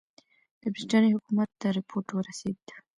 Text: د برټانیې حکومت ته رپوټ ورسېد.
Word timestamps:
د 0.61 0.63
برټانیې 0.73 1.13
حکومت 1.15 1.49
ته 1.59 1.67
رپوټ 1.77 2.05
ورسېد. 2.11 2.59